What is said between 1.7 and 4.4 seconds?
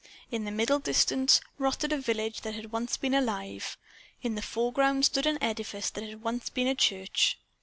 a village that had once been alive. In